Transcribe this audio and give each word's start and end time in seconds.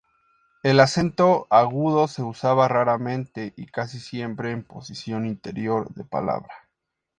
El 0.63 0.79
acento 0.79 1.45
agudo 1.51 2.07
se 2.07 2.23
usaba 2.23 2.67
raramente 2.67 3.53
y 3.55 3.67
casi 3.67 3.99
siempre 3.99 4.49
en 4.49 4.63
posición 4.63 5.27
interior 5.27 5.93
de 5.93 6.03
palabra. 6.03 6.67